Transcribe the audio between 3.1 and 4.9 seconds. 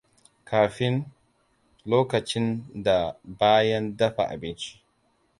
bayan dafa abinci.